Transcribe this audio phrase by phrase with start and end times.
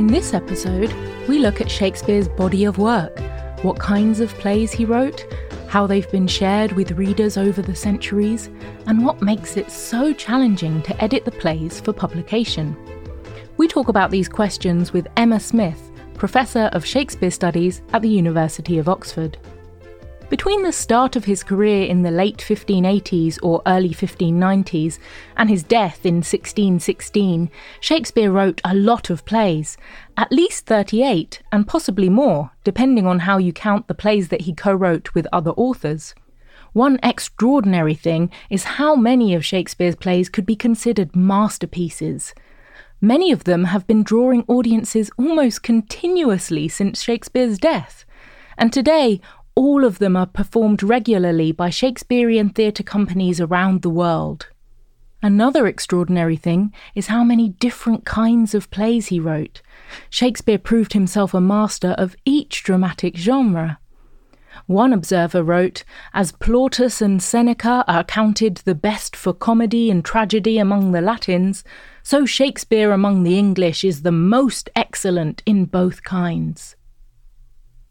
[0.00, 0.90] In this episode,
[1.28, 3.20] we look at Shakespeare's body of work,
[3.62, 5.26] what kinds of plays he wrote,
[5.68, 8.48] how they've been shared with readers over the centuries,
[8.86, 12.74] and what makes it so challenging to edit the plays for publication.
[13.58, 18.78] We talk about these questions with Emma Smith, Professor of Shakespeare Studies at the University
[18.78, 19.36] of Oxford.
[20.30, 25.00] Between the start of his career in the late 1580s or early 1590s
[25.36, 27.50] and his death in 1616,
[27.80, 29.76] Shakespeare wrote a lot of plays,
[30.16, 34.54] at least 38, and possibly more, depending on how you count the plays that he
[34.54, 36.14] co wrote with other authors.
[36.74, 42.36] One extraordinary thing is how many of Shakespeare's plays could be considered masterpieces.
[43.00, 48.04] Many of them have been drawing audiences almost continuously since Shakespeare's death.
[48.56, 49.22] And today,
[49.60, 54.48] all of them are performed regularly by Shakespearean theatre companies around the world.
[55.22, 59.60] Another extraordinary thing is how many different kinds of plays he wrote.
[60.08, 63.78] Shakespeare proved himself a master of each dramatic genre.
[64.64, 70.56] One observer wrote, As Plautus and Seneca are counted the best for comedy and tragedy
[70.56, 71.64] among the Latins,
[72.02, 76.76] so Shakespeare among the English is the most excellent in both kinds.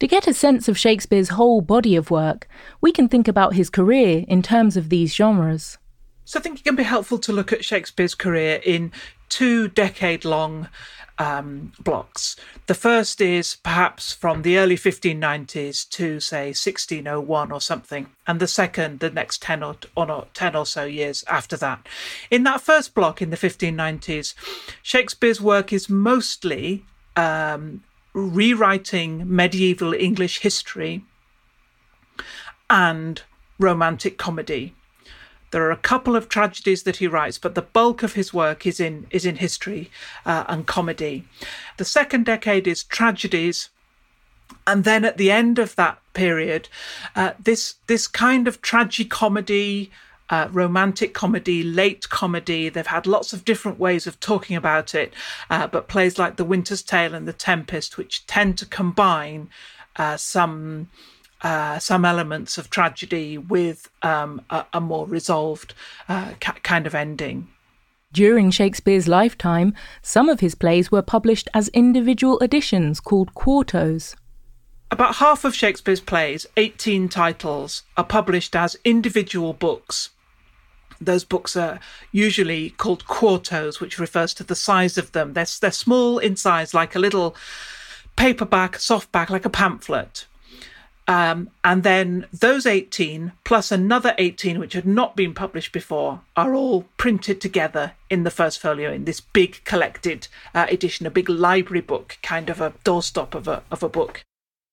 [0.00, 2.48] To get a sense of Shakespeare's whole body of work,
[2.80, 5.76] we can think about his career in terms of these genres.
[6.24, 8.92] So I think it can be helpful to look at Shakespeare's career in
[9.28, 10.70] two decade long
[11.18, 12.34] um, blocks.
[12.66, 18.48] The first is perhaps from the early 1590s to, say, 1601 or something, and the
[18.48, 21.86] second, the next 10 or, or 10 or so years after that.
[22.30, 24.32] In that first block in the 1590s,
[24.82, 26.86] Shakespeare's work is mostly
[27.16, 27.82] um,
[28.12, 31.04] rewriting medieval English history
[32.68, 33.22] and
[33.58, 34.74] romantic comedy.
[35.50, 38.66] There are a couple of tragedies that he writes, but the bulk of his work
[38.66, 39.90] is in is in history
[40.24, 41.24] uh, and comedy.
[41.76, 43.70] The second decade is tragedies,
[44.66, 46.68] and then at the end of that period,
[47.16, 49.90] uh, this this kind of tragicomedy,
[50.30, 52.68] uh, romantic comedy, late comedy.
[52.68, 55.12] They've had lots of different ways of talking about it,
[55.50, 59.50] uh, but plays like The Winter's Tale and The Tempest, which tend to combine
[59.96, 60.88] uh, some.
[61.42, 65.72] Uh, some elements of tragedy with um, a, a, more resolved
[66.06, 67.48] uh, ca- kind of ending.
[68.12, 74.14] During Shakespeare's lifetime, some of his plays were published as individual editions called quartos.
[74.90, 80.10] About half of Shakespeare's plays, 18 titles, are published as individual books
[81.00, 81.80] those books are
[82.12, 85.32] usually called quartos, which refers to the size of them.
[85.32, 87.34] They're, they're small in size, like a little
[88.16, 90.26] paperback, softback, like a pamphlet.
[91.08, 96.54] Um, and then those 18 plus another 18 which had not been published before are
[96.54, 101.28] all printed together in the first folio in this big collected uh, edition, a big
[101.28, 104.22] library book, kind of a doorstop of a, of a book.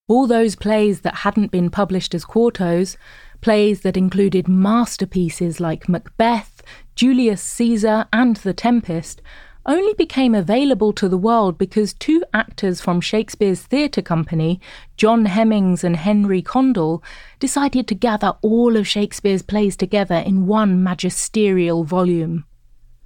[0.07, 2.97] All those plays that hadn't been published as quartos
[3.41, 6.61] plays that included masterpieces like Macbeth,
[6.95, 9.21] Julius Caesar, and The Tempest,
[9.67, 14.61] only became available to the world because two actors from Shakespeare's theatre company,
[14.95, 17.03] John Hemmings and Henry Condell,
[17.39, 22.45] decided to gather all of Shakespeare's plays together in one magisterial volume.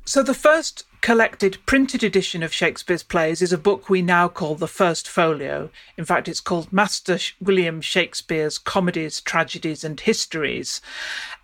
[0.05, 4.53] So the first collected printed edition of Shakespeare's plays is a book we now call
[4.55, 5.71] the First Folio.
[5.97, 10.79] In fact, it's called Master William Shakespeare's Comedies, Tragedies, and Histories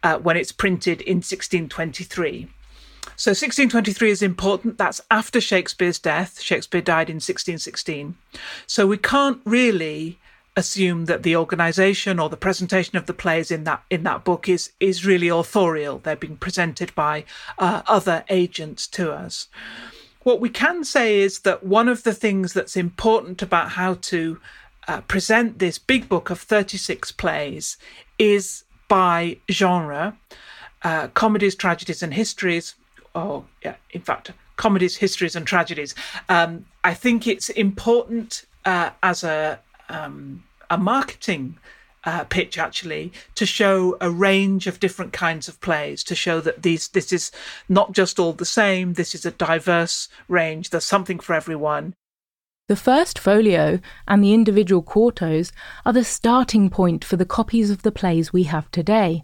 [0.03, 2.47] uh, when it's printed in 1623.
[3.15, 4.77] So 1623 is important.
[4.77, 6.39] That's after Shakespeare's death.
[6.39, 8.15] Shakespeare died in 1616.
[8.67, 10.19] So we can't really
[10.57, 14.49] assume that the organization or the presentation of the plays in that in that book
[14.49, 15.99] is is really authorial.
[15.99, 17.23] They're being presented by
[17.59, 19.47] uh, other agents to us.
[20.23, 24.39] What we can say is that one of the things that's important about how to
[24.87, 27.77] uh, present this big book of 36 plays
[28.19, 30.17] is by genre,
[30.83, 32.75] uh, comedies, tragedies, and histories.
[33.15, 35.95] Or, yeah, in fact, comedies, histories, and tragedies.
[36.27, 41.57] Um, I think it's important uh, as a um, a marketing
[42.03, 46.63] uh, pitch actually to show a range of different kinds of plays to show that
[46.63, 47.31] these this is
[47.67, 51.93] not just all the same this is a diverse range there's something for everyone
[52.67, 55.53] the first folio and the individual quartos
[55.85, 59.23] are the starting point for the copies of the plays we have today.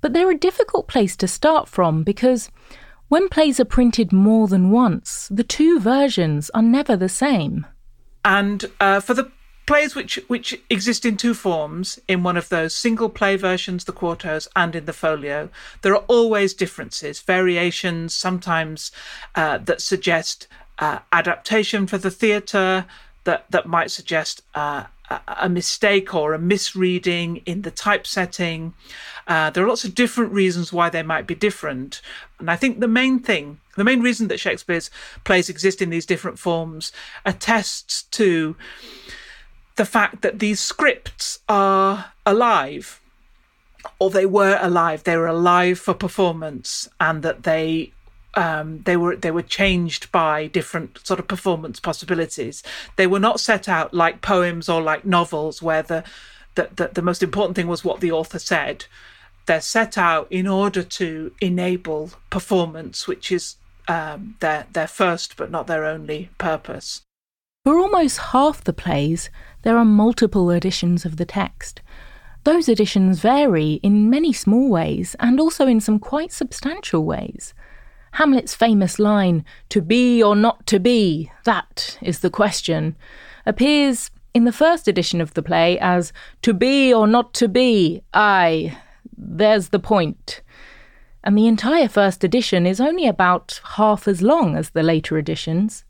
[0.00, 2.50] But they're a difficult place to start from because
[3.08, 7.66] when plays are printed more than once, the two versions are never the same.
[8.24, 9.30] And uh, for the
[9.66, 13.92] plays which which exist in two forms in one of those single play versions the
[13.92, 15.48] quartos and in the folio
[15.82, 18.92] there are always differences variations sometimes
[19.34, 20.46] uh, that suggest
[20.78, 22.86] uh, adaptation for the theatre
[23.24, 24.84] that that might suggest uh,
[25.28, 28.74] a mistake or a misreading in the typesetting.
[29.28, 32.00] Uh, there are lots of different reasons why they might be different,
[32.38, 34.90] and I think the main thing, the main reason that Shakespeare's
[35.24, 36.92] plays exist in these different forms,
[37.24, 38.56] attests to
[39.76, 43.00] the fact that these scripts are alive
[43.98, 47.92] or they were alive they were alive for performance and that they
[48.36, 52.62] um, they were they were changed by different sort of performance possibilities.
[52.96, 56.04] They were not set out like poems or like novels where the
[56.54, 58.84] the, the, the most important thing was what the author said.
[59.46, 63.56] They're set out in order to enable performance, which is
[63.88, 67.05] um, their their first but not their only purpose.
[67.66, 69.28] For almost half the plays,
[69.62, 71.82] there are multiple editions of the text.
[72.44, 77.54] Those editions vary in many small ways and also in some quite substantial ways.
[78.12, 82.94] Hamlet's famous line, to be or not to be, that is the question,
[83.44, 86.12] appears in the first edition of the play as
[86.42, 88.78] to be or not to be, aye,
[89.18, 90.40] there's the point.
[91.24, 95.84] And the entire first edition is only about half as long as the later editions.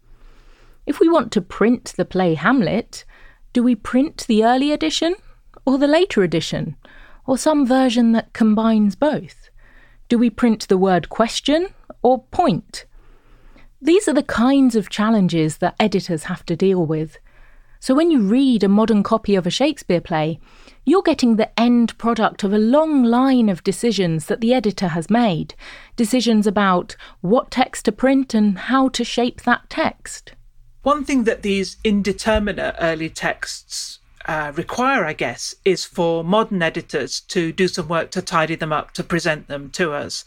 [0.87, 3.05] If we want to print the play Hamlet,
[3.53, 5.17] do we print the early edition
[5.65, 6.77] or the later edition,
[7.27, 9.51] or some version that combines both?
[10.09, 11.69] Do we print the word question
[12.07, 12.85] or point.
[13.83, 17.19] These are the kinds of challenges that editors have to deal with.
[17.81, 20.39] So when you read a modern copy of a Shakespeare play,
[20.85, 25.11] you're getting the end product of a long line of decisions that the editor has
[25.11, 25.57] made.
[25.97, 30.36] Decisions about what text to print and how to shape that text.
[30.87, 37.19] One thing that these indeterminate early texts uh, require, I guess, is for modern editors
[37.23, 40.25] to do some work to tidy them up, to present them to us.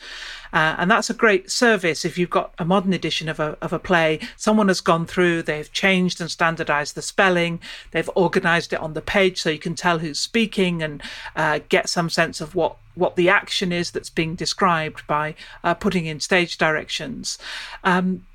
[0.51, 3.71] Uh, and that's a great service if you've got a modern edition of a, of
[3.71, 4.19] a play.
[4.35, 7.61] Someone has gone through, they've changed and standardized the spelling,
[7.91, 11.01] they've organized it on the page so you can tell who's speaking and
[11.37, 15.33] uh, get some sense of what what the action is that's being described by
[15.63, 17.37] uh, putting in stage directions.
[17.85, 18.25] Um,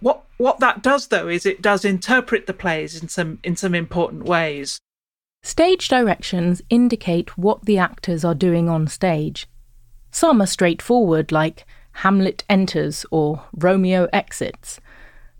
[0.00, 3.74] what what that does though is it does interpret the plays in some in some
[3.74, 4.80] important ways.
[5.42, 9.46] Stage directions indicate what the actors are doing on stage.
[10.10, 14.80] Some are straightforward, like Hamlet enters or Romeo exits,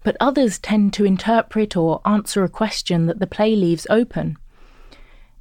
[0.02, 4.38] but others tend to interpret or answer a question that the play leaves open.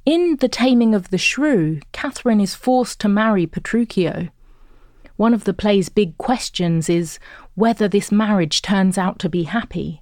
[0.04, 4.30] In The Taming of the Shrew, Catherine is forced to marry Petruchio.
[5.20, 7.18] One of the play's big questions is
[7.54, 10.00] whether this marriage turns out to be happy.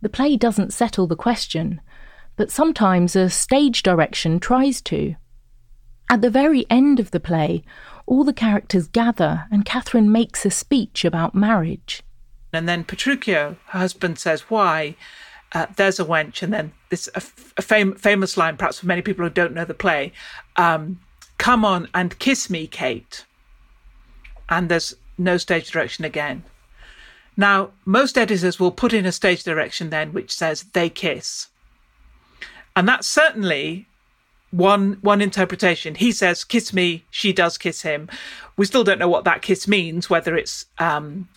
[0.00, 1.82] The play doesn't settle the question,
[2.36, 5.16] but sometimes a stage direction tries to.
[6.08, 7.64] At the very end of the play,
[8.06, 12.02] all the characters gather and Catherine makes a speech about marriage.
[12.50, 14.96] And then Petruchio, her husband, says, Why?
[15.52, 16.42] Uh, there's a wench.
[16.42, 17.18] And then this a,
[17.58, 20.14] a fam- famous line, perhaps for many people who don't know the play
[20.56, 20.98] um,
[21.36, 23.26] Come on and kiss me, Kate.
[24.50, 26.42] And there's no stage direction again.
[27.36, 31.48] Now, most editors will put in a stage direction then which says they kiss.
[32.76, 33.86] And that's certainly
[34.50, 35.94] one one interpretation.
[35.94, 38.08] He says, "Kiss me." She does kiss him.
[38.56, 41.28] We still don't know what that kiss means, whether it's um,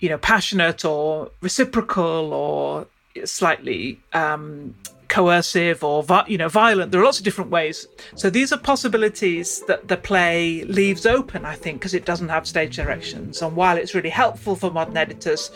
[0.00, 2.86] you know passionate or reciprocal or
[3.24, 4.74] slightly um,
[5.08, 6.92] coercive or you know violent.
[6.92, 7.86] There are lots of different ways.
[8.16, 11.44] So these are possibilities that the play leaves open.
[11.44, 14.96] I think because it doesn't have stage directions, and while it's really helpful for modern
[14.96, 15.50] editors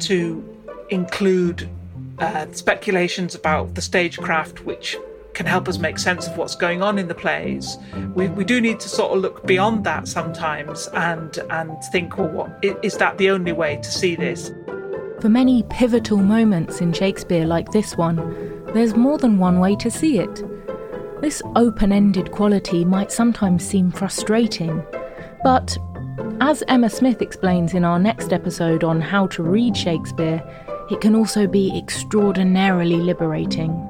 [0.00, 0.44] to
[0.90, 1.68] include
[2.18, 4.96] uh, speculations about the stagecraft, which
[5.34, 7.78] can help us make sense of what's going on in the plays.
[8.14, 12.28] We, we do need to sort of look beyond that sometimes and and think, well,
[12.28, 14.50] what is that the only way to see this?
[15.20, 18.16] For many pivotal moments in Shakespeare, like this one,
[18.72, 20.44] there's more than one way to see it.
[21.20, 24.80] This open ended quality might sometimes seem frustrating,
[25.42, 25.76] but
[26.40, 30.40] as Emma Smith explains in our next episode on how to read Shakespeare,
[30.88, 33.87] it can also be extraordinarily liberating.